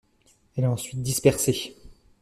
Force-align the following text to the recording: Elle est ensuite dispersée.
Elle 0.57 0.63
est 0.63 0.67
ensuite 0.67 1.03
dispersée. 1.03 1.75